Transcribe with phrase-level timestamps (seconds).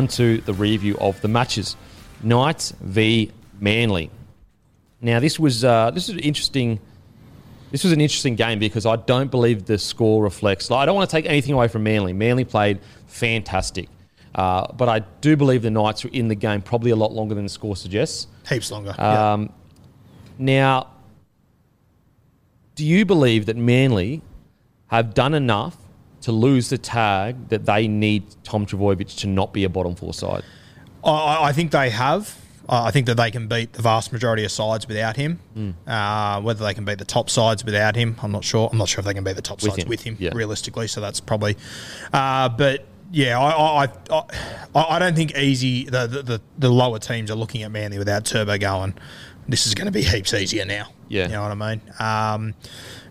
[0.00, 1.76] onto the review of the matches.
[2.22, 4.10] Knights v Manly.
[5.02, 6.80] Now, this was uh, this was interesting.
[7.70, 10.70] This was an interesting game because I don't believe the score reflects.
[10.70, 12.12] Like, I don't want to take anything away from Manly.
[12.12, 13.88] Manly played fantastic,
[14.34, 17.34] uh, but I do believe the Knights were in the game probably a lot longer
[17.34, 18.26] than the score suggests.
[18.48, 18.94] Heaps longer.
[18.98, 19.32] yeah.
[19.32, 19.52] Um,
[20.38, 20.88] Now,
[22.74, 24.22] do you believe that Manly
[24.88, 25.76] have done enough
[26.22, 30.14] to lose the tag that they need Tom Trbojevic to not be a bottom four
[30.14, 30.44] side?
[31.04, 32.36] I, I think they have.
[32.68, 35.40] Uh, I think that they can beat the vast majority of sides without him.
[35.54, 35.70] Hmm.
[35.86, 38.68] Uh, whether they can beat the top sides without him, I'm not sure.
[38.70, 40.30] I'm not sure if they can beat the top With sides him, with him, yeah.
[40.34, 40.86] realistically.
[40.86, 41.56] So that's probably.
[42.12, 44.24] Uh, but yeah, I, I, I,
[44.74, 45.84] I, don't think easy.
[45.84, 48.94] The, the the the lower teams are looking at Manly without Turbo going.
[49.50, 50.88] This is going to be heaps easier now.
[51.08, 51.26] Yeah.
[51.26, 51.80] you know what I mean.
[51.98, 52.54] Um,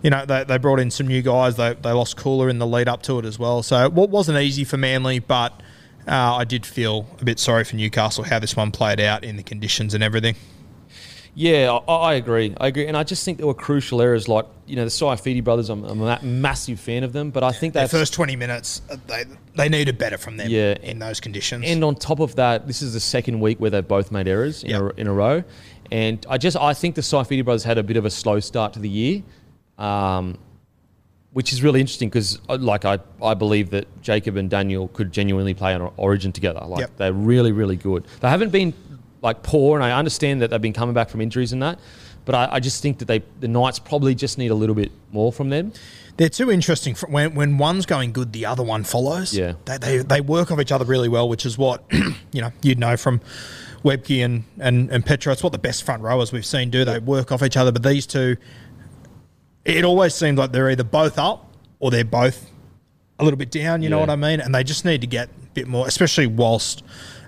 [0.02, 1.58] you know, they, they brought in some new guys.
[1.58, 3.62] They, they lost Koula in the lead up to it as well.
[3.62, 5.52] So it wasn't easy for Manly, but
[6.08, 9.36] uh, I did feel a bit sorry for Newcastle how this one played out in
[9.36, 10.36] the conditions and everything.
[11.36, 12.54] Yeah, I, I agree.
[12.60, 15.44] I agree, and I just think there were crucial errors like you know the Saifiti
[15.44, 15.70] brothers.
[15.70, 18.98] I'm, I'm a massive fan of them, but I think that's first 20 minutes, uh,
[19.08, 19.24] they,
[19.56, 20.74] they needed better from them Yeah.
[20.82, 21.64] in those conditions.
[21.66, 24.64] And on top of that, this is the second week where they've both made errors
[24.64, 25.44] in, a, in a row.
[25.92, 28.74] And I just I think the Saifiti brothers had a bit of a slow start
[28.74, 29.24] to the year,
[29.78, 30.38] um,
[31.34, 35.54] which is really interesting because like I, I believe that Jacob and Daniel could genuinely
[35.54, 36.62] play on Origin together.
[36.66, 36.98] Like Yep.
[36.98, 38.06] they're really really good.
[38.20, 38.74] They haven't been
[39.22, 41.80] like poor, and I understand that they've been coming back from injuries and that.
[42.26, 44.92] But I, I just think that they the Knights probably just need a little bit
[45.12, 45.74] more from them.
[46.18, 46.96] They're too interesting.
[47.08, 49.34] When, when one's going good, the other one follows.
[49.34, 49.54] Yeah.
[49.64, 51.82] They, they, they work off each other really well, which is what,
[52.34, 53.22] you know, you'd know from
[53.84, 55.34] Webke and, and, and Petra.
[55.34, 56.86] It's what the best front rowers we've seen do.
[56.86, 57.72] They work off each other.
[57.72, 58.38] But these two,
[59.66, 62.50] it always seems like they're either both up or they're both
[63.20, 64.40] a little bit down, you know what I mean?
[64.40, 66.84] And they just need to get a bit more, especially whilst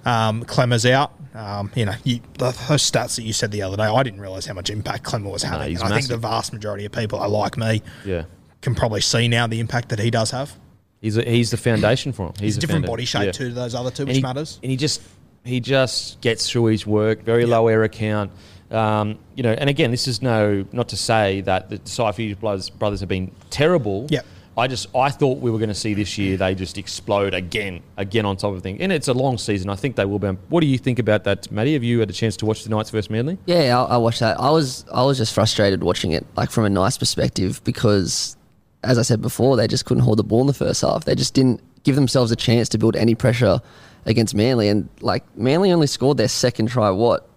[0.05, 1.13] um, Klemmer's out.
[1.33, 4.19] Um, you know, you, the, those stats that you said the other day, I didn't
[4.19, 5.69] realise how much impact Klemmer was having.
[5.69, 8.25] he's And I think the vast majority of people, are like me, Yeah,
[8.61, 10.53] can probably see now the impact that he does have.
[10.99, 12.33] he's a, he's the foundation for him.
[12.39, 13.31] He's, the a different body shape yeah.
[13.31, 14.59] too to those other two, and which he, matters.
[14.61, 15.01] And he just
[15.43, 17.23] he just gets through his work.
[17.23, 18.31] Very low error count.
[18.69, 22.69] Um, you know, and again, this is no not to say that the Saifiti brothers,
[22.69, 24.07] brothers have been terrible.
[24.09, 24.25] Yep.
[24.57, 27.81] I just I thought we were going to see this year they just explode again,
[27.97, 28.79] again on top of things.
[28.81, 29.69] And it's a long season.
[29.69, 30.27] I think they will be.
[30.27, 31.73] What do you think about that, Matty?
[31.73, 33.37] Have you had a chance to watch the Knights versus Manly?
[33.45, 34.39] Yeah, I, I watched that.
[34.39, 38.37] I was I was just frustrated watching it, like from a nice perspective, because
[38.83, 41.05] as I said before, they just couldn't hold the ball in the first half.
[41.05, 43.61] They just didn't give themselves a chance to build any pressure
[44.05, 46.89] against Manly, and like Manly only scored their second try.
[46.89, 47.27] What?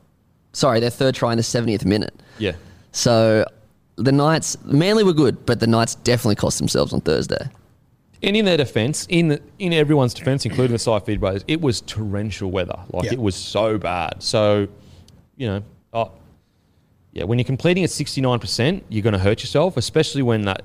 [0.52, 2.14] Sorry, their third try in the seventieth minute.
[2.38, 2.52] Yeah.
[2.93, 3.44] So
[3.96, 7.49] the Knights, Manly were good, but the Knights definitely cost themselves on Thursday.
[8.22, 11.81] And in their defence, in the, in everyone's defence, including the Saifiti brothers, it was
[11.82, 12.78] torrential weather.
[12.90, 13.12] Like Yeah.
[13.12, 14.22] it was so bad.
[14.22, 14.66] So,
[15.37, 15.62] you know,
[15.93, 16.11] oh,
[17.12, 20.62] yeah, when you're completing at 69%, you're going to hurt yourself, especially when that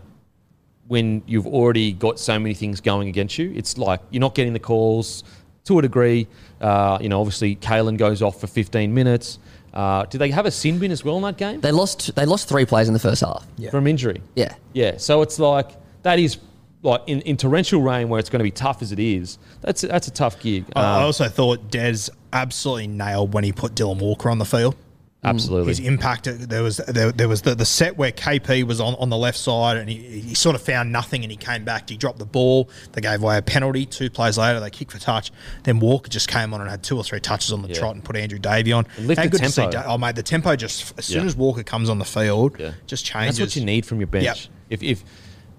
[0.87, 3.53] when you've already got so many things going against you.
[3.55, 5.23] It's like you're not getting the calls
[5.69, 6.27] to a degree.
[6.59, 9.39] Uh, you know, obviously, Kalyn goes off for 15 minutes.
[9.73, 12.15] Uh, did they have a sin bin as well in that game They lost.
[12.15, 13.45] They lost three players in the first half.
[13.57, 13.69] Yeah.
[13.69, 14.21] from injury?
[14.35, 14.55] Yeah.
[14.73, 15.69] Yeah, so it's like
[16.03, 16.37] that is
[16.81, 19.37] like in, in torrential rain where it's going to be tough as it is.
[19.61, 20.65] That's that's a tough gig.
[20.75, 24.45] I- I Um, also thought Des absolutely nailed when he put Dylan Walker on the
[24.45, 24.75] field.
[25.23, 25.29] Mm.
[25.29, 25.67] absolutely.
[25.69, 26.27] His impact.
[26.27, 29.17] Uh, there was there, there was the, the set where KP was on, on the
[29.17, 31.89] left side and he, he sort of found nothing and he came back.
[31.89, 32.69] He dropped the ball.
[32.93, 33.85] They gave away a penalty.
[33.85, 35.31] Two plays later, they kicked for touch.
[35.63, 37.75] Then Walker just came on and had two or three touches on the Yeah.
[37.79, 38.87] trot and put Andrew Davey on.
[38.97, 39.71] And lift good to see tempo.
[39.71, 41.27] Da- oh mate, the tempo just as soon Yeah.
[41.27, 42.71] as Walker comes on the field, Yeah.
[42.87, 43.37] just changes.
[43.37, 44.23] That's what you need from your bench.
[44.25, 44.37] Yep.
[44.69, 45.03] If if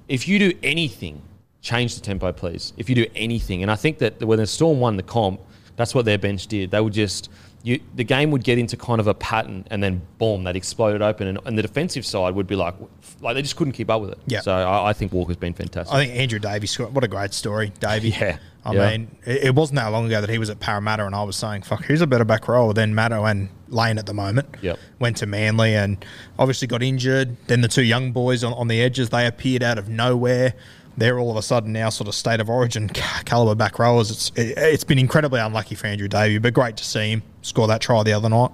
[0.08, 1.20] if you do anything,
[1.60, 2.72] change the tempo, please.
[2.78, 5.40] If you do anything, and I think that when the Storm won the comp,
[5.76, 6.70] that's what their bench did.
[6.70, 7.28] They would just
[7.62, 11.02] you the game would get into kind of a pattern, and then boom, that exploded
[11.02, 12.74] open, and, and the defensive side would be like
[13.20, 14.18] like they just couldn't keep up with it.
[14.26, 14.40] Yeah.
[14.40, 15.94] So I, I think Walker's been fantastic.
[15.94, 18.10] I think Andrew Davies, what a great story, Davey.
[18.20, 18.38] Yeah.
[18.62, 18.90] I Yeah.
[18.90, 21.34] mean, it, it wasn't that long ago that he was at Parramatta, and I was
[21.36, 24.78] saying, "Fuck, who's a better back rower than Matto and Lane at the moment?" Yep.
[24.98, 26.04] Went to Manly and
[26.38, 27.38] obviously got injured.
[27.46, 30.52] Then the two young boys on, on the edges, they appeared out of nowhere.
[30.96, 32.88] They're all of a sudden now sort of state of origin
[33.24, 34.10] caliber back rowers.
[34.10, 37.66] It's it, it's been incredibly unlucky for Andrew Davey, but great to see him score
[37.68, 38.50] that try the other night.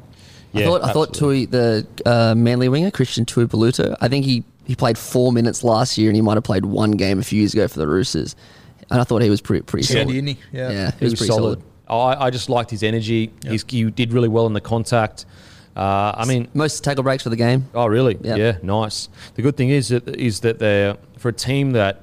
[0.55, 1.13] I thought I thought.
[1.13, 3.95] Tui, the uh, Manly winger Christian Tuipulotu.
[4.01, 6.93] I think he he played four minutes last year, and he might have played one
[6.93, 8.35] game a few years ago for the Roosters.
[8.91, 10.13] And I thought he was pretty pretty Yeah, solid.
[10.15, 10.39] didn't he?
[10.53, 10.71] Yeah.
[10.71, 11.63] Yeah, he, He was, was pretty solid.
[11.89, 12.19] solid.
[12.19, 13.33] I, I just liked his energy.
[13.47, 15.27] He's, he did really well in the contact.
[15.77, 17.69] Uh, I mean, Most tackle breaks for the game.
[17.75, 18.17] Oh, really?
[18.23, 18.37] Yeah.
[18.37, 19.09] Yeah, nice.
[19.35, 22.01] The good thing is that is that they're for a team that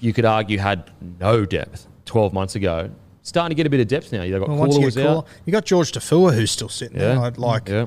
[0.00, 2.90] you could argue had no depth 12 months ago,
[3.22, 4.22] starting to get a bit of depth now.
[4.22, 5.26] You've got Well, you was out.
[5.44, 7.14] You got George Tafua who's still sitting there.
[7.14, 7.86] Yeah, I'd like yeah.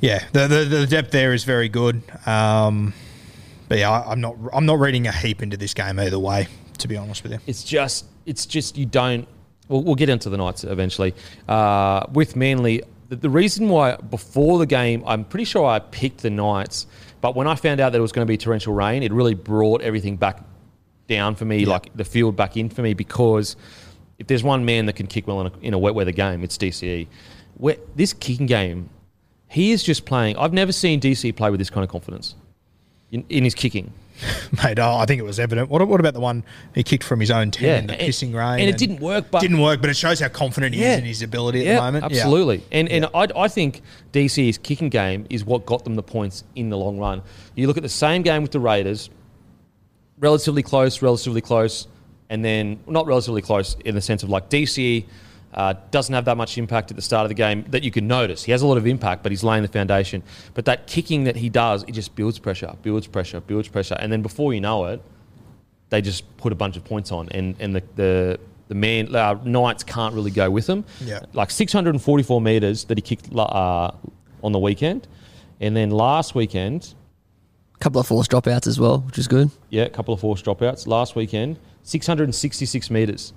[0.00, 2.02] Yeah, the, the the depth there is very good.
[2.26, 2.92] Um,
[3.68, 6.48] but yeah, I, I'm not I'm not reading a heap into this game either way.
[6.78, 9.28] To be honest with you, It's just, it's just you don't.
[9.68, 11.14] We'll, we'll get into the Knights eventually.
[11.48, 16.22] Uh, with Manly, the, the reason why before the game, I'm pretty sure I picked
[16.22, 16.86] the Knights,
[17.20, 19.34] but when I found out that it was going to be torrential rain, it really
[19.34, 20.42] brought everything back
[21.06, 23.56] down for me, like the field back in for me, because
[24.18, 26.42] if there's one man that can kick well in a, in a wet weather game,
[26.42, 27.06] it's DCE.
[27.56, 28.88] Where, this kicking game,
[29.48, 30.36] he is just playing.
[30.36, 32.34] I've never seen DCE play with this kind of confidence
[33.10, 33.92] in, in his kicking.
[34.64, 34.78] mate.
[34.78, 35.68] Oh, I think it was evident.
[35.68, 38.08] What, what about the one he kicked from his own ten Yeah, in the and-
[38.12, 38.60] pissing rain?
[38.60, 39.80] and it didn't work, but- didn't work.
[39.80, 42.12] But it shows how confident he is in his ability at the moment.
[42.12, 42.20] Yeah.
[42.20, 42.62] Absolutely.
[42.70, 46.70] And and I, I think DC's kicking game is what got them the points in
[46.70, 47.22] the long run.
[47.56, 49.10] You look at the same game with the Raiders,
[50.24, 51.86] relatively close, relatively close,
[52.30, 55.04] and then not relatively close in the sense of like DCE
[55.52, 58.06] uh, doesn't have that much impact at the start of the game that you can
[58.08, 58.42] notice.
[58.42, 60.22] He has a lot of impact, but he's laying the foundation.
[60.54, 64.10] But that kicking that he does, it just builds pressure, builds pressure, builds pressure, and
[64.10, 65.00] then before you know it,
[65.90, 69.38] they just put a bunch of points on, and and the the the man uh,
[69.44, 70.84] Knights can't really go with them.
[71.04, 71.20] Yeah.
[71.34, 73.90] like 644 meters that he kicked uh,
[74.42, 75.06] on the weekend,
[75.60, 76.94] and then last weekend,
[77.74, 79.50] A couple of forced dropouts as well, which is good.
[79.70, 80.86] yeah, a couple of forced dropouts.
[80.86, 83.32] Last weekend, 666 meters.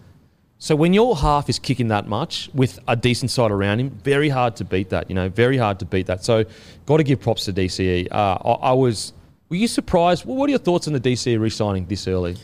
[0.59, 4.29] So when your half is kicking that much with a decent side around him, very
[4.29, 5.09] hard to beat that.
[5.09, 6.23] You know, very hard to beat that.
[6.23, 6.45] So,
[6.87, 8.07] got to give props to DCE.
[8.11, 9.13] Uh, I, I was.
[9.49, 10.25] Were you surprised?
[10.25, 12.37] Well, what are your thoughts on the DCE re-signing this early?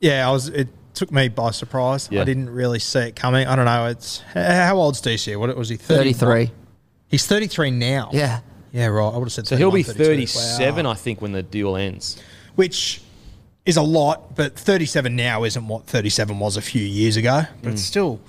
[0.00, 0.48] Yeah, I was.
[0.50, 2.08] It took me by surprise.
[2.10, 2.20] Yeah.
[2.20, 3.46] I didn't really see it coming.
[3.46, 3.86] I don't know.
[3.86, 5.38] It's how old's DC?
[5.38, 5.76] What was he?
[5.76, 6.12] 30?
[6.12, 6.50] 33.
[7.08, 8.10] He's 33 now.
[8.12, 8.40] Yeah.
[8.76, 9.08] Yeah, right.
[9.08, 9.46] I would have said.
[9.46, 10.92] So he'll be 37, Wow.
[10.92, 12.18] I think, when the deal ends.
[12.56, 13.00] which
[13.64, 17.44] is a lot, but 37 now isn't what 37 was a few years ago.
[17.62, 17.72] But Mm.
[17.72, 18.20] it's still,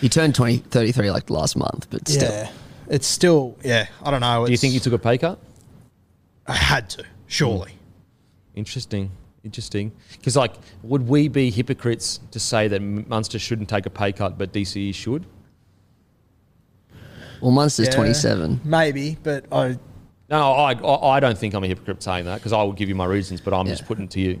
[0.00, 2.30] He turned 20, 33 like last month, but still.
[2.30, 2.50] yeah,
[2.88, 3.88] it's still, yeah.
[4.02, 4.46] I don't know.
[4.46, 5.38] Do you think he took a pay cut?
[6.46, 7.72] I had to, surely.
[8.54, 9.10] Interesting.
[9.44, 9.92] Interesting.
[10.12, 14.36] Because, like, would we be hypocrites to say that Munster shouldn't take a pay cut,
[14.38, 15.24] but DCE should?
[17.40, 18.60] Well, Munster's Yeah, 27.
[18.64, 19.78] maybe, but I.
[20.30, 22.88] No, I, I, I don't think I'm a hypocrite saying that because I will give
[22.88, 23.72] you my reasons, but I'm Yeah.
[23.74, 24.40] just putting it to you.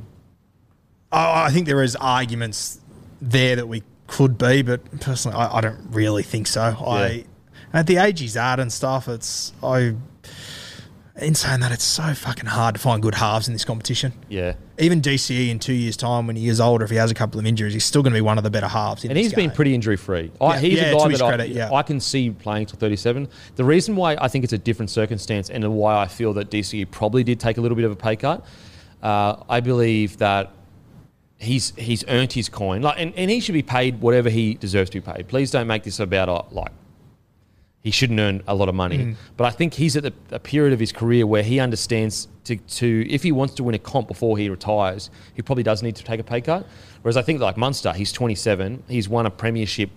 [1.12, 2.80] I I think there is arguments
[3.20, 6.62] there that we could be, but personally, I, I don't really think so.
[6.62, 7.24] I
[7.72, 9.94] at the age he's at and stuff, it's I.
[11.20, 14.12] In saying that, it's so fucking hard to find good halves in this competition.
[14.28, 14.54] Yeah.
[14.78, 17.38] Even DCE in two years' time, when he is older, if he has a couple
[17.38, 19.04] of injuries, he's still going to be one of the better halves.
[19.04, 20.32] In And he's been pretty injury free.
[20.40, 21.72] Yeah, he's yeah, a to guy his that credit, I, yeah.
[21.72, 23.28] I can see playing till 37.
[23.56, 26.90] The reason why I think it's a different circumstance and why I feel that DCE
[26.90, 28.44] probably did take a little bit of a pay cut,
[29.02, 30.52] uh, I believe that
[31.38, 34.90] he's he's earned his coin, like, and, and he should be paid whatever he deserves
[34.90, 35.28] to be paid.
[35.28, 36.72] Please don't make this about uh, like
[37.82, 38.98] he shouldn't earn a lot of money.
[38.98, 39.16] Mm.
[39.36, 42.56] But I think he's at the, a period of his career where he understands to,
[42.56, 45.96] to if he wants to win a comp before he retires, he probably does need
[45.96, 46.66] to take a pay cut.
[47.02, 49.90] Whereas I think like Munster, he's 27, he's won a premiership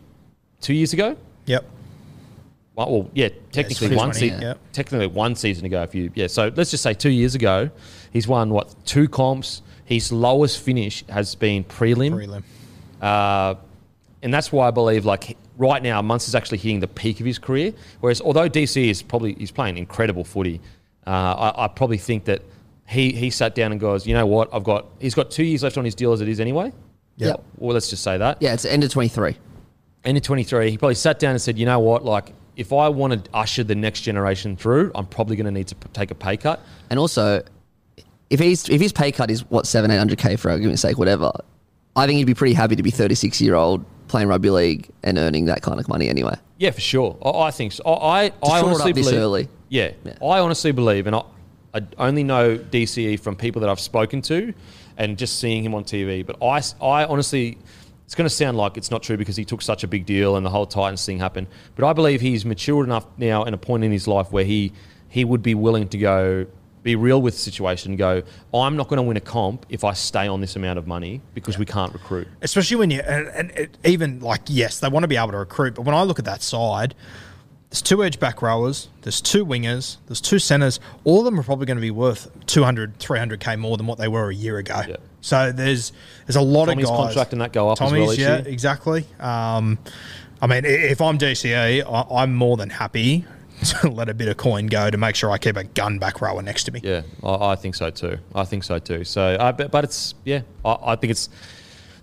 [0.62, 1.18] two years ago.
[1.46, 1.66] Yep.
[2.75, 4.42] Well, well, yeah, technically it's one 20, season.
[4.42, 4.54] yeah.
[4.72, 5.84] Technically one season ago.
[5.84, 7.70] If you yeah, so let's just say two years ago,
[8.12, 9.62] he's won what two comps.
[9.86, 12.44] His lowest finish has been prelim, Prelim.
[13.02, 13.56] Uh,
[14.24, 17.25] and that's why I believe like right now Munce is actually hitting the peak of
[17.25, 17.74] his career.
[18.00, 20.62] Whereas although DC is probably he's playing incredible footy,
[21.06, 22.42] uh, I, I probably think that
[22.88, 25.63] he he sat down and goes, you know what, I've got he's got two years
[25.63, 26.74] left on his deal as it is anyway.
[27.18, 27.44] Yep.
[27.58, 28.42] Well, let's just say that.
[28.42, 29.38] Yeah, it's end of 23.
[30.03, 32.89] End of 23, he probably sat down and said, you know what, like, if I
[32.89, 36.12] want to usher the next generation through, I'm probably going to need to p- take
[36.12, 36.60] a pay cut.
[36.89, 37.42] And also,
[38.30, 40.98] if he's if his pay cut is what seven eight hundred k for argument's sake,
[40.98, 41.32] whatever,
[41.96, 44.89] I think he'd be pretty happy to be thirty six year old playing rugby league
[45.03, 46.36] and earning that kind of money anyway.
[46.57, 47.17] Yeah, for sure.
[47.24, 47.83] I, I think so.
[47.86, 49.22] I, I, I honestly up this believe.
[49.22, 49.50] early.
[49.69, 50.13] Yeah, Yeah.
[50.22, 51.24] I honestly believe, and I,
[51.74, 54.53] I only know DCE from people that I've spoken to
[54.98, 57.57] and just seeing him on TV, but I, I honestly.
[58.05, 60.36] It's going to sound like it's not true because he took such a big deal
[60.36, 61.48] and the whole Titans thing happened.
[61.75, 64.74] But I believe he's matured enough now and a point in his life where he
[65.10, 66.45] he would be willing to go
[66.84, 68.22] be real with the situation and go,
[68.54, 71.22] I'm not going to win a comp if I stay on this amount of money
[71.34, 72.28] because we can't recruit.
[72.42, 75.38] especially when you and, and it, even like yes, they want to be able to
[75.38, 76.94] recruit, but when I look at that side,
[77.70, 80.80] there's two edge back rowers, there's two wingers, there's two centers.
[81.06, 84.08] All of them are probably going to be worth 200, 300k more than what they
[84.08, 84.82] were a year ago.
[84.88, 84.98] Yeah.
[85.22, 85.94] So there's
[86.28, 87.06] there's a lot Tommy's of guys.
[87.06, 88.48] contract and that go up as Tommy's, well yeah, year.
[88.48, 89.06] exactly.
[89.20, 89.80] Um,
[90.42, 93.25] I mean, if I'm DCA, I, I'm more than happy
[93.83, 96.41] let a bit of coin go to make sure I keep a gun back rower
[96.41, 96.81] next to me.
[96.83, 98.17] Yeah, I, I think so too.
[98.36, 99.03] I think so too.
[99.03, 101.29] So, I, but, but it's yeah, I, I think it's.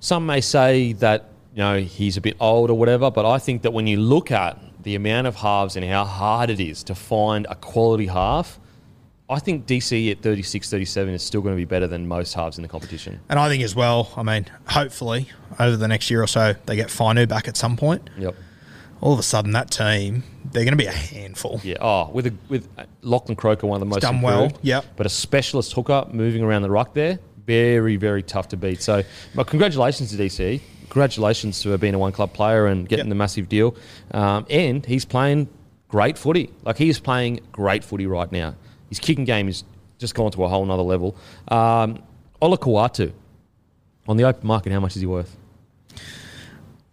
[0.03, 3.63] Some may say that you know he's a bit old or whatever, but I think
[3.63, 6.95] that when you look at the amount of halves and how hard it is to
[6.95, 8.59] find a quality half,
[9.31, 12.59] I think DC at 36, 37 is still going to be better than most halves
[12.59, 13.21] in the competition.
[13.29, 15.29] And I think as well, I mean, hopefully
[15.59, 18.11] over the next year or so, they get Finu back at some point.
[18.19, 18.35] Yep.
[19.01, 21.61] All of a sudden that team they're going to be a handful.
[21.63, 21.77] Yeah.
[21.81, 24.81] Oh, with a, with uh, Lachlan Croker, one of the most done well, Yeah.
[24.97, 28.83] But a specialist hooker moving around the ruck there, very very tough to beat.
[28.83, 29.03] So,
[29.35, 30.61] well, congratulations to DC.
[30.89, 33.11] Congratulations to being a one club player and getting Yep.
[33.11, 33.77] the massive deal.
[34.11, 35.49] Um, and he's playing
[35.89, 36.51] great footy.
[36.65, 38.57] Like he is playing great footy right now.
[38.89, 39.63] His kicking game is
[39.99, 41.15] just gone to a whole nother level.
[41.49, 42.03] Um,
[42.43, 43.13] Olakau'atu
[44.09, 45.37] on the open market, how much is he worth?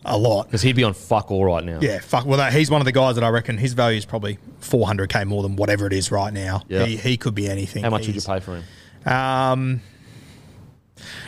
[0.09, 0.45] A lot.
[0.45, 1.79] Because he'd be on fuck all right now.
[1.81, 2.25] Yeah, fuck.
[2.25, 5.25] Well, that, he's one of the guys that I reckon his value is probably 400k
[5.27, 6.61] more than whatever it is right now.
[6.69, 6.85] Yeah.
[6.85, 7.83] He, he could be anything.
[7.83, 9.11] How much would you pay for him?
[9.13, 9.81] Um,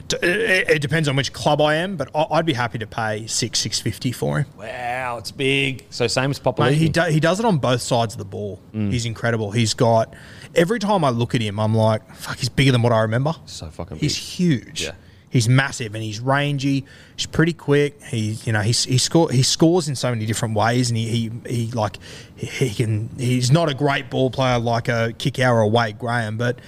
[0.08, 2.88] d- it, it depends on which club I am, but I- I'd be happy to
[2.88, 4.46] pay six six fifty for him.
[4.58, 5.86] Wow, it's big.
[5.90, 8.60] So same as Mate, he do, he does it on both sides of the ball.
[8.74, 8.92] Mm.
[8.92, 9.52] He's incredible.
[9.52, 10.14] He's got
[10.56, 13.34] every time I look at him, I'm like, fuck, he's bigger than what I remember.
[13.46, 14.24] So fucking He's big.
[14.24, 14.84] huge.
[14.84, 14.92] Yeah.
[15.30, 16.86] He's massive and he's rangy.
[17.16, 18.02] He's pretty quick.
[18.04, 21.08] He, you know, he's, he score he scores in so many different ways, and he,
[21.08, 21.98] he, he like
[22.36, 23.10] he, he can.
[23.18, 26.60] He's not a great ball player like a Kikau or a Wade Graham, but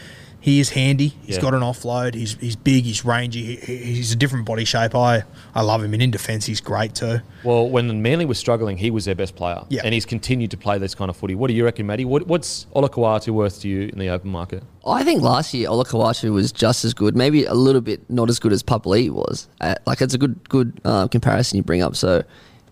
[0.41, 1.09] he is handy.
[1.23, 1.41] He's Yeah.
[1.41, 2.13] got an offload.
[2.15, 2.83] He's he's big.
[2.83, 3.43] He's rangy.
[3.43, 4.93] He, he- he's a different body shape.
[4.95, 5.23] I
[5.55, 5.93] I love him.
[5.93, 7.21] And in defence, he's great too.
[7.43, 9.61] Well, when Manly was struggling, he was their best player.
[9.69, 9.81] Yeah.
[9.83, 11.35] And he's continued to play this kind of footy.
[11.35, 12.05] What do you reckon, Matty?
[12.05, 14.63] What, what's Olakau'atu worth to you in the open market?
[14.85, 18.39] I think last year Olakau'atu was just as good, maybe a little bit not as
[18.39, 19.47] good as Papali'i was.
[19.61, 21.95] Uh, like it's a good good uh, comparison you bring up.
[21.95, 22.23] So,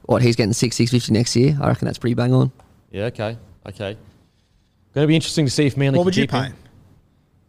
[0.03, 1.55] what he's getting six six fifty next year.
[1.61, 2.51] I reckon that's pretty bang on.
[2.91, 3.37] Yeah, okay.
[3.67, 3.95] Okay.
[4.95, 6.45] Going to be interesting to see if Manly What can would you pay?
[6.45, 6.53] him.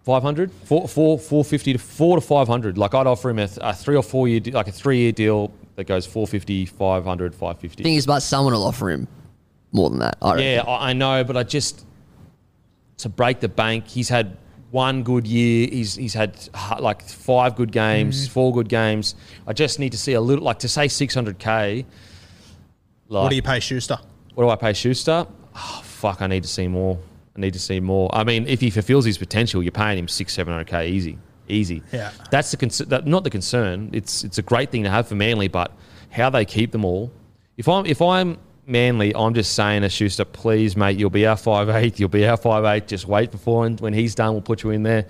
[0.04, 0.50] 500?
[0.64, 2.78] 4, 4, 450 to 4 to 500.
[2.78, 5.12] Like I'd offer him a, a three or four year, de- like a three year
[5.12, 7.82] deal that goes 450, 500, 550.
[7.82, 9.06] Thing is, but someone will offer him
[9.72, 10.16] more than that.
[10.22, 10.38] I.
[10.38, 11.84] Yeah, I, I know, but I just
[12.98, 13.86] to break the bank.
[13.86, 14.36] He's had
[14.70, 15.68] one good year.
[15.70, 16.38] He's he's had
[16.78, 18.32] like five good games, Mm-hmm.
[18.32, 19.14] four good games.
[19.46, 21.84] I just need to see a little, like to say six hundred k.
[23.08, 23.98] Like, What do you pay Schuster?
[24.34, 25.26] What do I pay Schuster?
[25.54, 26.98] Oh, fuck, I need to see more.
[27.40, 28.10] Need to see more.
[28.14, 31.18] I mean, if he fulfills his potential, you're paying him six, seven hundred k easy,
[31.48, 31.82] easy.
[31.92, 32.10] Yeah.
[32.30, 32.88] that's the concern.
[32.90, 33.90] That, not the concern.
[33.92, 35.72] It's it's a great thing to have for Manly, but
[36.10, 37.10] how they keep them all.
[37.56, 41.36] If I'm if I'm Manly, I'm just saying to Schuster, please, mate, you'll be our
[41.36, 41.98] five eight.
[41.98, 42.86] You'll be our five eight.
[42.86, 45.06] Just wait before and when he's done, we'll put you in there.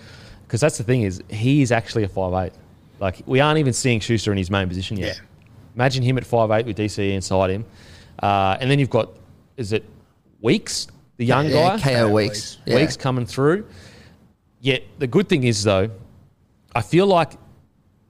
[0.47, 2.53] Because that's the thing is, he is actually a five eight.
[3.01, 5.17] Like we aren't even seeing Schuster in his main position yet.
[5.17, 5.23] Yeah.
[5.75, 7.65] Imagine him at five eight with DCE inside him,
[8.23, 9.11] uh, and then you've got
[9.57, 9.85] is it
[10.43, 10.87] Weekes,
[11.21, 12.33] the young Yeah, guy, Kaeo Weekes.
[12.35, 12.59] weeks.
[12.65, 12.77] Yeah.
[12.77, 13.67] Weekes coming through.
[14.63, 15.91] Yet the good thing is though,
[16.75, 17.33] I feel like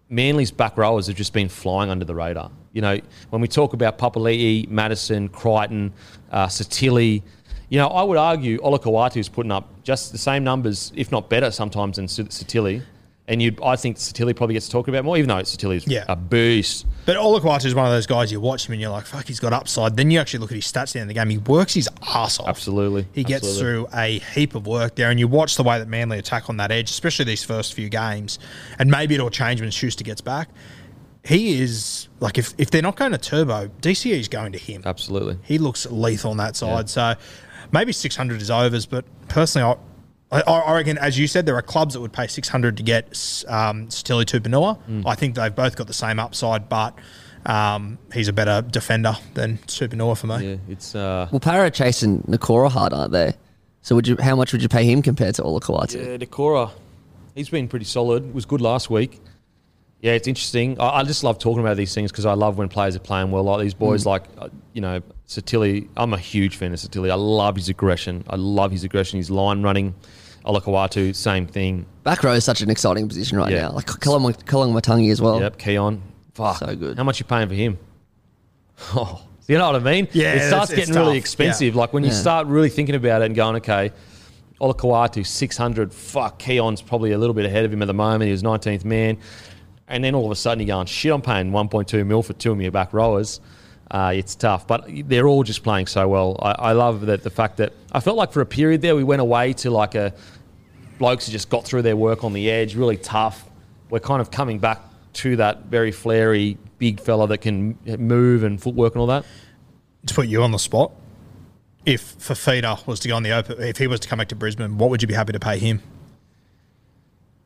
[0.08, 2.52] Manly's back rowers have just been flying under the radar.
[2.72, 3.00] You know,
[3.30, 5.92] when we talk about Papali'i, Madison, Crichton,
[6.30, 7.22] uh, Satili,
[7.68, 11.28] you know, I would argue Olakau'atu is putting up just the same numbers, if not
[11.28, 12.80] better, sometimes than Sat- Satili.
[13.30, 16.04] And you, I think Satilli probably gets talked about more, even though Satilli's Yeah.
[16.08, 16.84] a beast.
[17.06, 19.38] But Olakau'atu is one of those guys you watch him and you're like, fuck, he's
[19.40, 19.96] got upside.
[19.96, 21.30] Then you actually look at his stats down in the game.
[21.30, 22.48] He works his ass off.
[22.48, 23.06] Absolutely.
[23.12, 23.60] He gets Absolutely.
[23.62, 26.56] through a heap of work there, and you watch the way that Manly attack on
[26.58, 28.38] that edge, especially these first few games.
[28.80, 30.48] And maybe it'll change when Schuster gets back.
[31.24, 34.82] He is like if, if they're not going to turbo, DCE is going to him.
[34.84, 35.38] Absolutely.
[35.44, 36.88] He looks lethal on that side.
[36.90, 37.14] So
[37.72, 39.76] maybe 600 is overs, but personally, I,
[40.32, 43.06] I, I reckon, as you said, there are clubs that would pay 600 to get
[43.48, 44.78] um, Stili Tupanua.
[44.88, 45.02] Mm.
[45.04, 46.96] I think they've both got the same upside, but
[47.46, 50.50] um, he's a better defender than Tupanua for me.
[50.52, 53.34] Yeah, it's uh, Well, Para chasing Niukore hard, aren't they?
[53.82, 54.16] So would you?
[54.20, 55.94] How much would you pay him compared to Olakau'atu?
[55.94, 56.70] yeah, Decora.
[57.34, 58.34] He's been pretty solid.
[58.34, 59.20] Was good last week.
[60.02, 60.80] Yeah, it's interesting.
[60.80, 63.30] I, I just love talking about these things because I love when players are playing
[63.30, 63.42] well.
[63.44, 65.88] Like these boys, like uh, you know, Satili.
[65.96, 67.10] I'm a huge fan of Satili.
[67.10, 68.24] I love his aggression.
[68.28, 69.18] I love his aggression.
[69.18, 69.94] His line running.
[70.46, 71.84] Olakau'atu, same thing.
[72.02, 73.68] Back row is such an exciting position right Yeah.
[73.68, 73.72] now.
[73.72, 75.38] Like Kalong Matangi as well.
[75.38, 76.00] Yep, Keaon.
[76.32, 76.96] Fuck, So good.
[76.96, 77.78] How much are you paying for him?
[78.94, 80.08] Oh, you know what I mean?
[80.12, 81.24] Yeah, it starts it's- it's getting really tough.
[81.24, 81.74] expensive.
[81.74, 81.80] Yeah.
[81.80, 82.16] Like when you Yeah.
[82.16, 83.90] start really thinking about it and going, okay,
[84.60, 85.92] Olakau'atu six hundred.
[85.92, 88.24] Fuck, Keaon's probably a little bit ahead of him at the moment.
[88.24, 89.18] He was nineteenth man,
[89.90, 92.22] and then all of a sudden you're going, shit, I'm paying one point two mil
[92.22, 93.40] for two of your back rowers.
[93.90, 96.38] Uh, it's tough, but they're all just playing so well.
[96.40, 99.02] I, I love that the fact that I felt like for a period there we
[99.02, 100.14] went away to like a
[100.98, 103.50] blokes who just got through their work on the edge, really tough.
[103.90, 104.80] We're kind of coming back
[105.14, 109.24] to that very flary big fella that can move and footwork and all that.
[110.06, 110.92] To put you on the spot,
[111.84, 114.36] if Fifita was to go on the open, if he was to come back to
[114.36, 115.82] Brisbane, what would you be happy to pay him?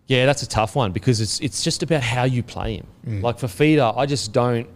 [0.06, 3.22] Yeah, that's a tough one because it's it's just about how you play him.
[3.22, 4.68] Like Fifita, I just don't.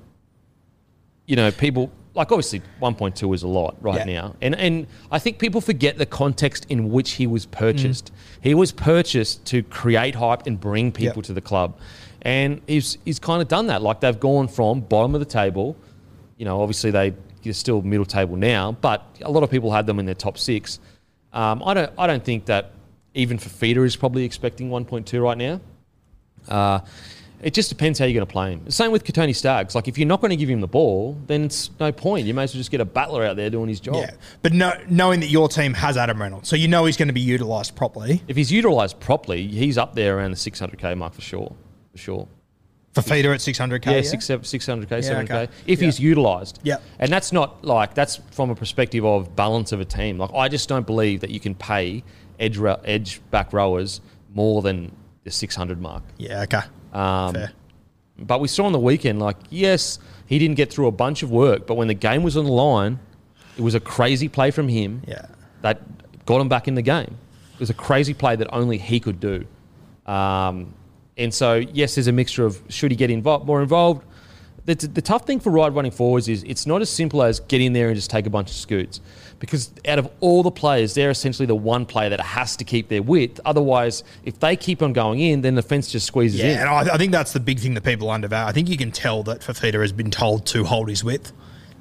[1.27, 4.05] You know, people like obviously 1.2 is a lot right Yeah.
[4.23, 8.11] now, and and I think people forget the context in which he was purchased.
[8.41, 11.25] He was purchased to create hype and bring people Yep.
[11.27, 11.79] to the club,
[12.23, 13.83] and he's he's kind of done that.
[13.83, 15.77] Like they've gone from bottom of the table,
[16.39, 19.87] you know, obviously they they're still middle table now, but a lot of people had
[19.87, 20.81] them in their top six.
[21.35, 22.73] Um, I don't I don't think that
[23.15, 25.61] even Fifita is probably expecting 1.2 right now.
[26.49, 26.81] Uh,
[27.41, 28.69] it just depends how you're going to play him.
[28.71, 29.75] Same with Kotoni Staggs.
[29.75, 32.27] Like, if you're not going to give him the ball, then it's no point.
[32.27, 33.97] You may as well just get a battler out there doing his job.
[33.97, 34.11] Yeah,
[34.43, 37.15] but no, knowing that your team has Adam Reynolds, so you know he's going to
[37.15, 38.23] be utilised properly.
[38.27, 41.55] If he's utilised properly, he's up there around the 600k mark for sure.
[41.93, 42.29] For sure.
[42.95, 43.87] Fifita at 600k.
[43.87, 45.31] Yeah, seven- 600k, 700k.
[45.31, 45.49] okay.
[45.67, 46.59] If he's utilised.
[46.65, 46.79] Yeah.
[46.99, 50.19] And that's not like, that's from a perspective of balance of a team.
[50.19, 52.03] Like, I just don't believe that you can pay
[52.39, 54.01] edge, edge back rowers
[54.35, 54.93] more than
[55.25, 56.03] the 600 mark.
[56.17, 56.61] Yeah, okay.
[56.93, 57.53] Um, Fair.
[58.19, 61.31] But we saw on the weekend, like, yes, he didn't get through a bunch of
[61.31, 62.99] work, but when the game was on the line,
[63.57, 65.27] it was a crazy play from him Yeah.
[65.63, 65.81] that
[66.27, 67.17] got him back in the game.
[67.55, 69.45] It was a crazy play that only he could do.
[70.07, 70.75] Um,
[71.17, 74.05] and so, yes, there's a mixture of should he get involved, more involved.
[74.65, 77.61] The, the tough thing for Ride running forwards is it's not as simple as get
[77.61, 79.01] in there and just take a bunch of scoots.
[79.41, 82.89] Because out of all the players, they're essentially the one player that has to keep
[82.89, 83.39] their width.
[83.45, 86.47] Otherwise, if they keep on going in, then the fence just squeezes in.
[86.51, 88.49] Yeah, and I, I think that's the big thing that people undervalue.
[88.49, 91.33] I think you can tell that Fifita has been told to hold his width.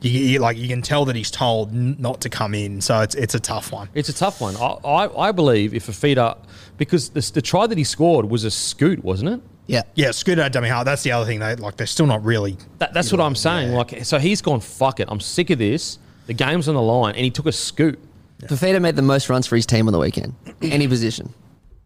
[0.02, 3.16] You, you- like you can tell that he's told not to come in, so it's
[3.16, 3.90] it's a tough one.
[3.96, 4.56] It's a tough one.
[4.58, 6.36] I, I, I believe if a feeder,
[6.78, 9.42] because the, the try that he scored was a scoot, wasn't it?
[9.66, 9.82] Yeah.
[9.96, 10.86] Yeah, Scooter had dummy hard.
[10.88, 11.40] That's the other thing.
[11.40, 12.56] They like they're still not really.
[12.78, 13.74] That, that's what I'm saying.
[13.74, 14.60] Like, so he's gone.
[14.62, 15.08] Fuck it.
[15.10, 15.98] I'm sick of this.
[16.28, 18.00] The game's on the line, and he took a scoot.
[18.42, 21.34] Fifita made the most runs for his team on the weekend, any position.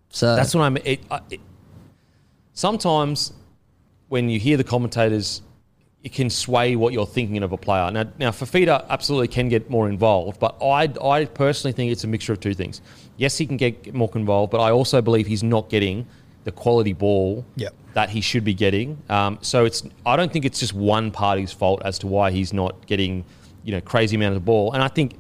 [0.10, 0.78] So That's what I'm.
[0.78, 1.40] It, I, it,
[2.54, 3.34] sometimes
[4.10, 5.42] when you hear the commentators,
[6.04, 7.90] it can sway what you're thinking of a player.
[7.92, 12.08] Now, now Fifita absolutely can get more involved, but I, I personally think it's a
[12.08, 12.82] mixture of two things.
[13.18, 16.08] Yes, he can get more involved, but I also believe he's not getting
[16.44, 17.74] the quality ball Yep.
[17.94, 18.98] that he should be getting.
[19.10, 22.52] Um, so it's I don't think it's just one party's fault as to why he's
[22.52, 23.24] not getting
[23.64, 24.74] you know crazy amount of ball.
[24.74, 25.18] And I think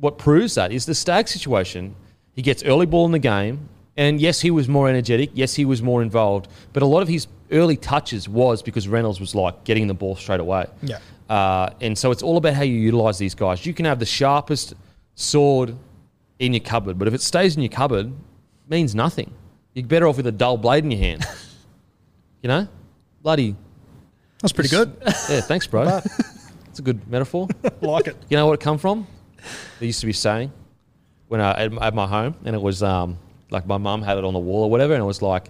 [0.00, 1.94] what proves that is the Stag situation.
[2.34, 5.30] He gets early ball in the game, and yes, he was more energetic.
[5.34, 6.48] Yes, he was more involved.
[6.72, 10.16] But a lot of his early touches was because Reynolds was like getting the ball
[10.16, 10.66] straight away.
[10.82, 10.98] Yeah.
[11.28, 13.64] Uh, and so it's all about how you utilize these guys.
[13.64, 14.74] You can have the sharpest
[15.14, 15.76] sword
[16.38, 19.32] in your cupboard, but if it stays in your cupboard, it means nothing.
[19.74, 21.24] You're better off with a dull blade in your hand.
[22.42, 22.68] you know,
[23.22, 23.56] bloody.
[24.40, 24.94] That's pretty good.
[25.06, 26.00] Yeah, thanks, bro.
[26.74, 27.46] It's a good metaphor.
[27.82, 28.16] like it.
[28.28, 29.06] You know what it come from?
[29.78, 30.50] They used to be saying
[31.28, 33.16] when I at, at my home, and it was um,
[33.48, 35.46] like my mum had it on the wall or whatever, and it was like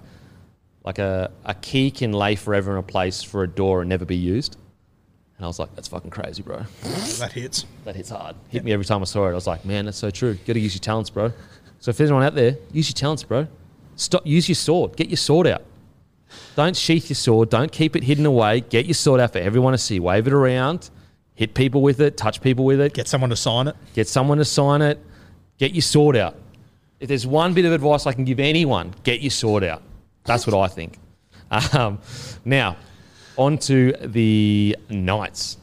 [0.85, 4.05] like a, a key can lay forever in a place for a door and never
[4.05, 4.59] be used.
[5.39, 6.65] And I was like, that's fucking crazy, bro.
[7.19, 7.65] That hits.
[7.87, 8.37] That hits hard.
[8.51, 9.31] Hit me every time I saw it.
[9.31, 10.35] I was like, man, that's so true.
[10.35, 11.33] Got to use your talents, bro.
[11.81, 13.49] So if there's anyone out there, use your talents, bro.
[13.97, 14.27] Stop.
[14.27, 14.95] Use your sword.
[14.95, 15.63] Get your sword out.
[16.55, 17.49] Don't sheath your sword.
[17.49, 18.61] Don't keep it hidden away.
[18.61, 20.01] Get your sword out for everyone to see.
[20.01, 20.91] Wave it around.
[21.35, 22.17] Hit people with it.
[22.17, 22.95] Touch people with it.
[22.95, 23.77] Get someone to sign it.
[23.95, 24.99] Get someone to sign it.
[25.59, 26.37] Get your sword out.
[27.01, 29.83] If there's one bit of advice I can give anyone, get your sword out.
[30.25, 30.99] That's what I think.
[31.73, 32.01] Um,
[32.45, 32.77] now,
[33.37, 35.57] on to the Knights.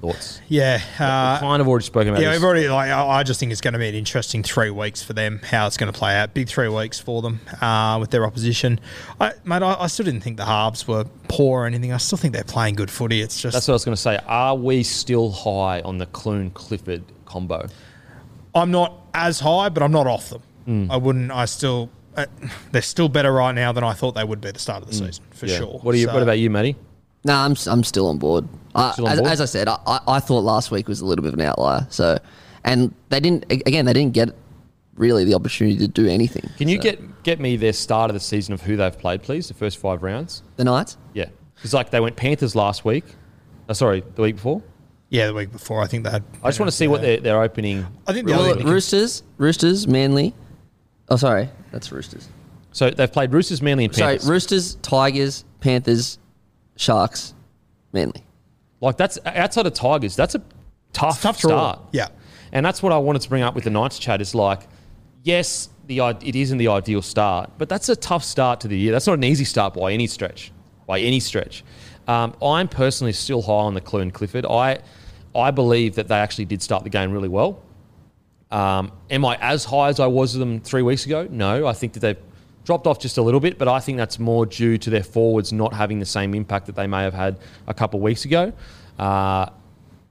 [0.00, 0.40] Thoughts?
[0.48, 0.80] Yeah.
[0.98, 2.38] Uh, kind of already spoken about yeah, this.
[2.38, 2.68] we've already.
[2.68, 5.40] Like, I just think it's going to be an interesting three weeks for them.
[5.44, 6.32] How it's going to play out.
[6.32, 8.80] Big three weeks for them uh, with their opposition.
[9.20, 11.92] I, mate, I, I still didn't think the halves were poor or anything.
[11.92, 13.20] I still think they're playing good footy.
[13.20, 14.18] It's just That's what I was going to say.
[14.26, 17.68] Are we still high on the Clune Clifford combo?
[18.54, 20.42] I'm not as high, but I'm not off them.
[20.64, 20.90] Hmm.
[20.90, 21.30] I wouldn't.
[21.30, 21.90] I still.
[22.16, 22.26] Uh,
[22.72, 24.88] they're still better right now than I thought they would be at the start of
[24.88, 25.46] the season, for.
[25.46, 25.58] Yeah.
[25.58, 25.78] sure.
[25.82, 26.76] What, are you, So- what about you, Matty?
[27.24, 28.48] No, I'm I'm still on board.
[28.74, 29.30] I, uh, Still on as, board?
[29.32, 31.44] as I said, I, I, I thought last week was a little bit of an
[31.46, 31.86] outlier.
[31.90, 32.18] So,
[32.64, 33.84] and they didn't again.
[33.84, 34.30] They didn't get
[34.94, 36.48] really the opportunity to do anything.
[36.58, 39.22] Can you So, get get me their start of the season of who they've played,
[39.22, 39.48] please?
[39.48, 40.42] The first five rounds.
[40.56, 40.96] the Knights?
[41.14, 43.04] Yeah, because like they went Panthers last week.
[43.68, 44.62] Oh, sorry, the week before.
[45.10, 46.22] Yeah, the week before, I think they had.
[46.42, 47.84] I just want to see what their, their opening.
[48.06, 50.34] I think the Well, other Roosters, Roosters, Manly.
[51.08, 52.28] Oh, sorry, that's Roosters.
[52.72, 54.28] So they've played Roosters, Manly, and Sorry, Panthers.
[54.30, 56.19] Roosters, Tigers, Panthers,
[56.80, 57.34] Sharks,
[57.92, 58.24] Manly.
[58.80, 60.16] like that's outside of Tigers.
[60.16, 60.42] That's a
[60.94, 61.50] tough, tough draw.
[61.50, 61.80] start.
[61.92, 62.08] Yeah.
[62.52, 64.22] and that's what I wanted to bring up with the Knights chat.
[64.22, 64.62] Is like,
[65.22, 68.92] yes, the it isn't the ideal start, but that's a tough start to the year.
[68.92, 70.52] That's not an easy start by any stretch.
[70.86, 71.62] By any stretch,
[72.08, 74.46] um, I'm personally still high on the Clune Clifford.
[74.46, 74.78] I
[75.34, 77.62] I believe that they actually did start the game really well.
[78.50, 81.28] Um, am I as high as I was with them three weeks ago?
[81.30, 82.16] No, I think that they've
[82.64, 85.52] dropped off just a little bit, but I think that's more due to their forwards
[85.52, 88.52] not having the same impact that they may have had a couple of weeks ago.
[88.98, 89.46] Uh,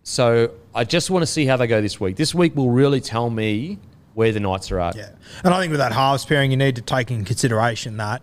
[0.03, 2.15] so I just want to see how they go this week.
[2.15, 3.77] This week will really tell me
[4.15, 4.95] where the Knights are at.
[4.95, 5.09] Yeah,
[5.43, 8.21] and I think with that halves pairing, you need to take in consideration that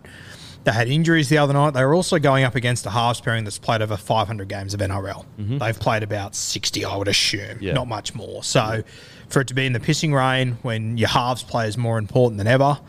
[0.65, 1.73] they had injuries the other night.
[1.73, 4.81] They were also going up against a halves pairing that's played over 500 games of
[4.81, 5.25] NRL.
[5.37, 7.73] They've played about 60, I would assume, Yeah.
[7.73, 8.43] not much more.
[8.43, 8.83] So
[9.29, 12.37] for it to be in the pissing rain when your halves play is more important
[12.37, 12.79] than ever,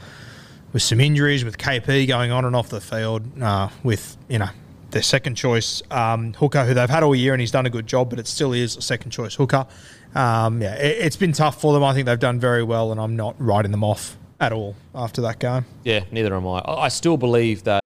[0.73, 4.49] with some injuries, with KP going on and off the field, uh, with you know
[4.91, 7.87] their second choice um, hooker, who they've had all year and he's done a good
[7.87, 9.67] job, but it still is a second choice hooker.
[10.15, 11.85] Um, yeah, it, it's been tough for them.
[11.85, 15.21] I think they've done very well, and I'm not writing them off at all after
[15.23, 15.67] that game.
[15.85, 16.61] Yeah, neither am I.
[16.61, 17.83] I I still believe that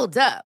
[0.00, 0.46] Hold up.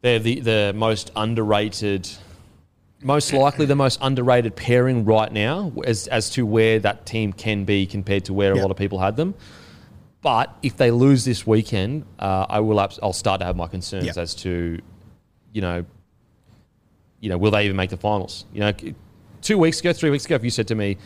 [0.00, 2.08] they're the, the most underrated,
[3.02, 7.64] most likely the most underrated pairing right now as, as to where that team can
[7.64, 9.34] be compared to where a lot of people had them.
[10.20, 12.80] But if they lose this weekend, uh, I will.
[12.80, 14.16] abs- I'll start to have my concerns Yep.
[14.18, 14.80] as to,
[15.52, 15.84] you know,
[17.20, 18.44] you know, will they even make the finals?
[18.52, 18.72] You know,
[19.42, 20.96] two weeks ago, three weeks ago, if you said to me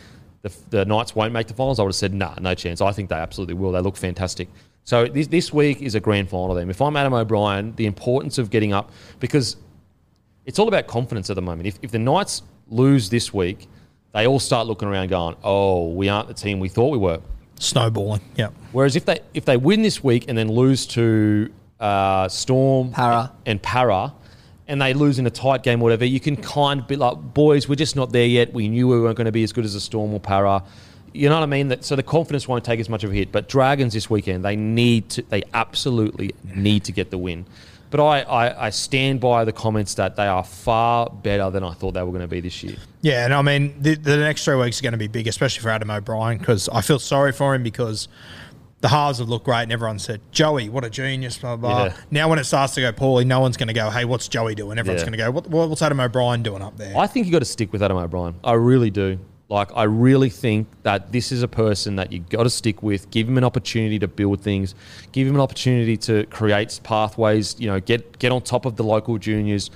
[0.41, 2.81] the, the Knights won't make the finals, I would have said, nah, no chance.
[2.81, 3.71] I think they absolutely will.
[3.71, 4.47] They look fantastic.
[4.83, 6.55] So this, this week is a grand final.
[6.55, 9.55] Then, if I'm Adam O'Brien, the importance of getting up because
[10.45, 11.67] it's all about confidence at the moment.
[11.67, 13.67] If, if the Knights lose this week,
[14.13, 17.21] they all start looking around, going, "Oh, we aren't the team we thought we were."
[17.59, 18.21] Snowballing.
[18.35, 18.49] Yeah.
[18.73, 23.31] Whereas if they if they win this week and then lose to uh, Storm, Para.
[23.45, 24.13] and Para,
[24.67, 27.15] and they lose in a tight game, or whatever, you can kind of be like,
[27.33, 28.53] boys, we're just not there yet.
[28.53, 30.63] We knew we weren't going to be as good as a Storm or Para.
[31.13, 31.67] You know what I mean?
[31.69, 33.31] That so the confidence won't take as much of a hit.
[33.31, 37.45] But Dragons this weekend, they need to, they absolutely need to get the win.
[37.91, 41.73] But I, I, I stand by the comments that they are far better than I
[41.73, 42.77] thought they were going to be this year.
[43.01, 45.61] Yeah, and I mean, the, the next three weeks are going to be big, especially
[45.61, 48.07] for Adam O'Brien, because I feel sorry for him because
[48.81, 51.85] the halves have looked great and everyone said, Joey, what a genius, blah, blah.
[51.85, 51.95] Yeah.
[52.09, 54.55] Now, when it starts to go poorly, no one's going to go, hey, what's Joey
[54.55, 54.79] doing?
[54.79, 55.05] Everyone's Yeah.
[55.05, 56.97] going to go, what, what- what's Adam O'Brien doing up there?
[56.97, 58.33] I think you got to stick with Adam O'Brien.
[58.43, 59.19] I really do.
[59.53, 63.09] Like, I really think that this is a person that you got to stick with.
[63.11, 64.73] Give him an opportunity to build things.
[65.11, 67.55] Give him an opportunity to create pathways.
[67.59, 69.69] You know, get get on top of the local juniors.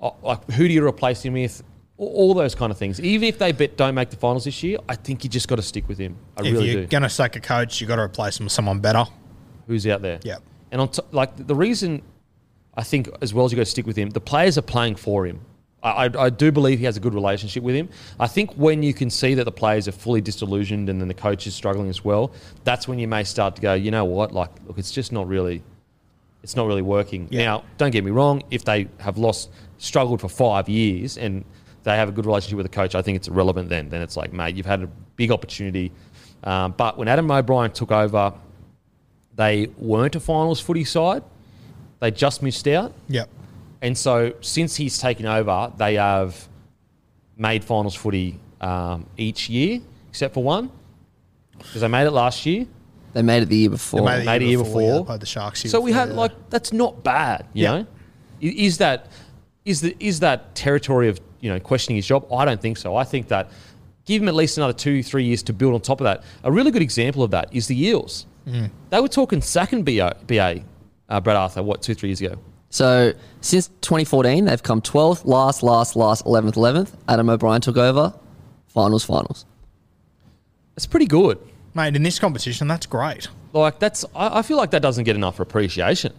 [0.00, 1.62] Uh, Like, who do you replace him with?
[1.96, 2.98] All- those kind of things.
[3.00, 5.56] Even if they bet don't make the finals this year, I think you just got
[5.56, 6.16] to stick with him.
[6.36, 6.86] I if really you're do.
[6.88, 9.04] going to sack a coach, you've got to replace him with someone better.
[9.68, 10.18] Who's out there?
[10.24, 10.38] Yeah.
[10.72, 12.02] And on t- like the reason
[12.74, 14.96] I think as well as you got to stick with him, the players are playing
[14.96, 15.40] for him.
[15.84, 17.90] I, I, do believe he has a good relationship with him.
[18.18, 21.14] I think when you can see that the players are fully disillusioned and then the
[21.14, 22.32] coach is struggling as well,
[22.64, 25.28] that's when you may start to go, you know what, like, look, it's just not
[25.28, 25.62] really,
[26.42, 27.28] it's not really working.
[27.30, 27.44] Yeah.
[27.44, 31.44] Now, don't get me wrong, if they have lost, struggled for five years and
[31.82, 33.90] they have a good relationship with the coach, I think it's irrelevant then.
[33.90, 35.92] Then it's like, mate, you've had a big opportunity.
[36.44, 38.32] Um, but when Adam O'Brien took over,
[39.36, 41.22] they weren't a finals footy side.
[42.00, 42.94] They just missed out.
[43.08, 43.28] Yep.
[43.84, 46.48] And so since he's taken over, they have
[47.36, 50.70] made finals footy um, each year, except for one,
[51.58, 52.66] because they made it last year.
[53.12, 54.00] They made it the year before.
[54.00, 54.98] They made it Made a year yeah, before.
[55.00, 55.64] they played the Sharks.
[55.64, 56.14] year So we before, had yeah.
[56.22, 57.70] like that's not bad, you Yeah.
[57.78, 57.86] know.
[58.40, 59.06] Is that
[59.64, 62.26] is the is that territory of you know questioning his job?
[62.32, 62.96] I don't think so.
[62.96, 63.50] I think that
[64.06, 66.24] give him at least another two three years to build on top of that.
[66.42, 68.26] A really good example of that is the Eels.
[68.48, 68.70] Mm.
[68.90, 70.60] They were talking second BA, BA
[71.08, 72.36] uh, Brad Arthur what two three years ago.
[72.74, 76.90] So since 2014, they've come 12th, last, last, last, 11th, 11th.
[77.08, 78.12] Adam O'Brien took over.
[78.66, 79.44] Finals, finals.
[80.76, 81.38] It's pretty good.
[81.74, 81.94] mate.
[81.94, 83.28] In this competition, that's great.
[83.52, 86.12] Like that's, I, I feel like that doesn't get enough appreciation.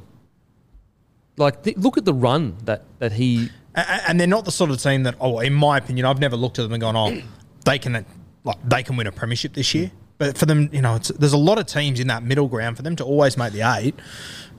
[1.35, 3.49] Like, th- look at the run that that he.
[3.75, 6.19] A- a- and they're not the sort of team that, oh, in my opinion, I've
[6.21, 7.21] never looked at them and gone, oh,
[7.65, 8.05] they can,
[8.45, 9.91] like, they can win a premiership this year.
[10.17, 12.77] But for them, you know, it's, there's a lot of teams in that middle ground
[12.77, 13.95] for them to always make the eight.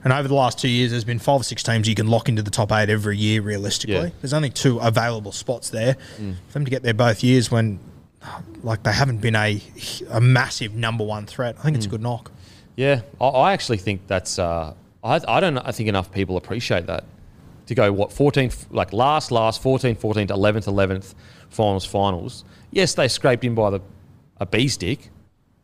[0.03, 2.29] And over the last two years, there's been five or six teams you can lock
[2.29, 3.41] into the top eight every year.
[3.41, 4.09] Realistically, Yeah.
[4.21, 7.79] there's only two available spots there for them to get there both years when,
[8.61, 9.61] like, they haven't been a
[10.11, 11.55] a massive number one threat.
[11.59, 12.31] I think it's a good knock.
[12.75, 14.37] Yeah, I, I actually think that's.
[14.37, 15.57] Uh, I I don't.
[15.57, 17.03] I think enough people appreciate that.
[17.65, 21.15] To go what 14th, like last, last 14th, 14th, 11th, 11th,
[21.49, 22.45] finals, finals.
[22.71, 23.81] Yes, they scraped in by the
[24.39, 25.09] a B stick,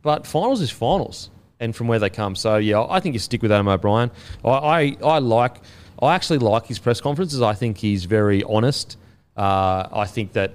[0.04, 2.36] but finals is finals, and from where they come.
[2.36, 4.12] So yeah, I think you stick with Adam O'Brien.
[4.46, 5.56] I I, I like.
[6.02, 7.42] I actually like his press conferences.
[7.42, 8.98] I think he's very honest.
[9.36, 10.52] Uh, I think that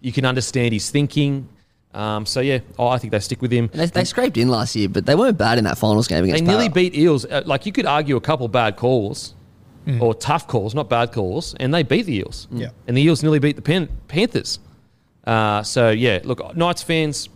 [0.00, 1.48] you can understand his thinking.
[1.92, 3.68] Um, so yeah, I think they stick with him.
[3.72, 6.44] They, they scraped in last year, but they weren't bad in that finals game against.
[6.44, 6.90] They against nearly Para.
[6.90, 7.24] beat Eels.
[7.24, 9.34] Uh, Like you could argue a couple bad calls
[10.00, 12.46] or tough calls, not bad calls, and they beat the Eels.
[12.52, 12.68] Yeah.
[12.86, 14.58] And the Eels nearly beat the Pan- Panthers.
[15.26, 17.30] Uh, so yeah, look, Knights fans,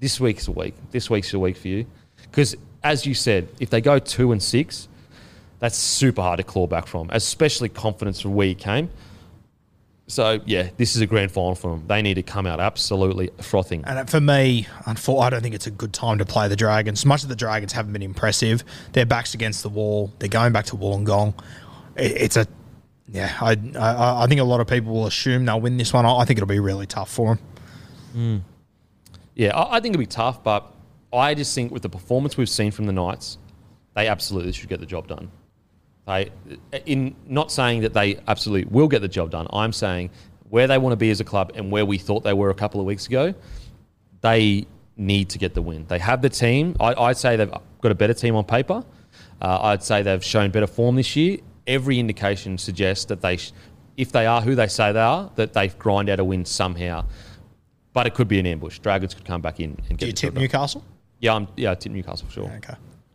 [0.00, 0.74] this week's a week.
[0.90, 1.86] This week's a week for you
[2.22, 4.88] because, as you said, if they go two and six,
[5.58, 8.90] that's super hard to claw back from, especially confidence from where you came.
[10.08, 11.86] So yeah, this is a grand final for them.
[11.86, 13.84] They need to come out absolutely frothing.
[13.84, 17.04] And for me, unfor- I don't think it's a good time to play the Dragons.
[17.04, 20.10] Much of the Dragons haven't been impressive, their backs against the wall.
[20.18, 21.34] They're going back to Wollongong.
[21.96, 22.46] It's a
[23.06, 23.36] yeah.
[23.40, 26.06] I, I I think a lot of people will assume they'll win this one.
[26.06, 27.44] I I think it'll be really tough for them.
[28.12, 28.36] Hmm.
[29.38, 30.74] Yeah, I, I think it'll be tough, but
[31.12, 33.38] I just think with the performance we've seen from the Knights,
[33.94, 35.30] they absolutely should get the job done.
[36.06, 36.30] They,
[36.84, 40.10] in not saying that they absolutely will get the job done, I'm saying
[40.50, 42.54] where they want to be as a club and where we thought they were a
[42.54, 43.34] couple of weeks ago,
[44.22, 45.86] they need to get the win.
[45.86, 46.74] They have the team.
[46.80, 48.82] I, I'd say they've got a better team on paper.
[49.40, 51.38] Uh, I'd say they've shown better form this year.
[51.66, 53.52] Every indication suggests that they, sh-
[53.96, 57.04] if they are who they say they are, that they've grind out a win somehow.
[57.98, 58.78] But it could be an ambush.
[58.78, 60.34] Dragons could come back in and get Do you tip.
[60.34, 60.84] Newcastle?
[61.20, 62.44] Yeah, I'm, yeah, I tip Newcastle for sure.
[62.58, 62.74] Okay.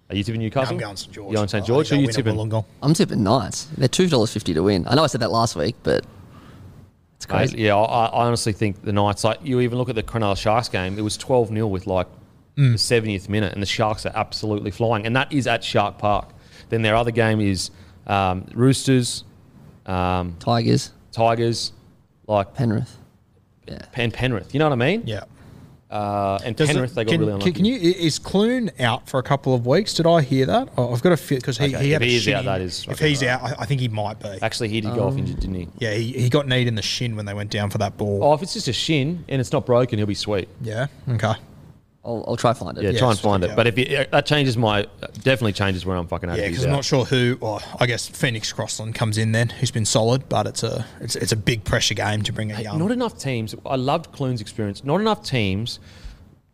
[0.10, 0.74] Are you tipping Newcastle?
[0.74, 1.32] I'm going St George.
[1.32, 2.40] You're on St I George, or think you they'll win tipping?
[2.58, 2.66] at Wollongong.
[2.82, 3.66] I'm tipping Knights.
[3.78, 4.86] They're two dollars fifty to win.
[4.88, 6.06] I know I said that last week, but
[7.16, 7.60] it's Mate, crazy.
[7.60, 10.68] yeah, I, I honestly think the Knights, like you even look at the Cronulla Sharks
[10.68, 12.08] game, it was 12 0 with like
[12.56, 12.74] Mm.
[12.74, 15.08] the 70th minute, and the Sharks are absolutely flying.
[15.08, 16.30] And that is at Shark Park.
[16.70, 17.72] Then their other game is
[18.06, 19.24] um, Roosters,
[19.88, 21.72] um, Tigers, Tigers,
[22.28, 22.96] like Penrith.
[23.68, 23.80] Yeah.
[23.92, 24.54] Pen Penrith.
[24.54, 25.04] You know what I mean?
[25.06, 25.24] Yeah.
[25.90, 27.52] Uh, and Does it- Penrith, they got can, really unlucky.
[27.52, 27.76] can you?
[27.76, 29.94] Is Clune out for a couple of weeks?
[29.94, 30.70] Did I hear that?
[30.76, 32.46] Oh, I've got a feel because he, Okay, he had if a he is out,
[32.46, 33.30] that is if he's right.
[33.30, 34.40] out, I, I think he might be.
[34.42, 35.68] Actually, he did go off injured, didn't he?
[35.78, 38.24] Yeah, he, he got kneed in the shin when they went down for that ball.
[38.24, 40.50] Oh, if it's just a shin and it's not broken, he'll be sweet.
[40.62, 40.88] Yeah.
[41.10, 41.34] Okay.
[42.06, 42.84] I'll, I'll try find it.
[42.84, 43.56] Yeah, Yeah, try and find it.
[43.56, 44.86] But if it, uh, that changes my,
[45.22, 46.38] definitely changes where I'm fucking at.
[46.38, 46.76] Yeah, because I'm out.
[46.76, 47.38] not sure who.
[47.40, 51.16] Well, I guess Phoenix Crossland comes in then, who's been solid, but it's a it's,
[51.16, 52.78] it's a big pressure game to bring a young.
[52.78, 53.56] Not enough teams.
[53.66, 54.84] I loved Clune's experience.
[54.84, 55.80] Not enough teams.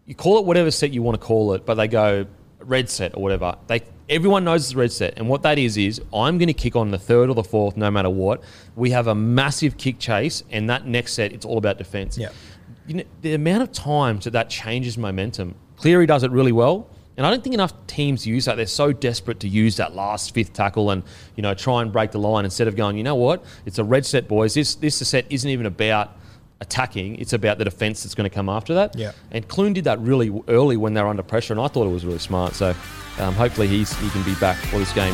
[0.06, 2.28] You call it whatever set you want to call it, but they go
[2.60, 3.56] red set or whatever.
[3.68, 6.76] They everyone knows it's red set, and what that is is I'm going to kick
[6.76, 8.44] on the third or the fourth, no matter what.
[8.76, 12.18] We have a massive kick chase, and that next set it's all about defense.
[12.18, 12.30] Yeah.
[12.90, 15.56] You know the amount of times that that changes momentum.
[15.78, 16.90] Cleary does it really well.
[17.16, 18.56] And I don't think enough teams use that.
[18.56, 21.04] They're so desperate to use that last fifth tackle and
[21.36, 22.98] you know try and break the line instead of going.
[22.98, 23.46] You know what?
[23.66, 24.54] It's a red set, boys.
[24.54, 26.18] This this set isn't even about
[26.62, 27.18] attacking.
[27.18, 28.98] It's about the defense that's going to come after that.
[28.98, 29.12] Yeah.
[29.32, 31.92] And Clune did that really early when they were under pressure, and I thought it
[31.92, 32.56] was really smart.
[32.56, 32.74] So
[33.20, 35.14] um, hopefully he's he can be back for this game